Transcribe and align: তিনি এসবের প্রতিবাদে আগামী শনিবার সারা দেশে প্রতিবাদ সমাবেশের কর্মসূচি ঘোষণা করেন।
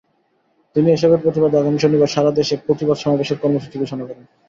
তিনি 0.75 0.87
এসবের 0.91 1.23
প্রতিবাদে 1.23 1.55
আগামী 1.57 1.79
শনিবার 1.79 2.13
সারা 2.15 2.31
দেশে 2.39 2.55
প্রতিবাদ 2.65 2.97
সমাবেশের 2.99 3.41
কর্মসূচি 3.41 3.75
ঘোষণা 3.79 4.03
করেন। 4.03 4.25